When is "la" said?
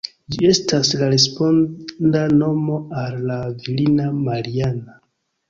1.01-1.09, 3.33-3.37